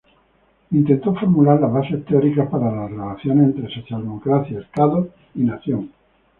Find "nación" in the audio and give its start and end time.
5.41-5.91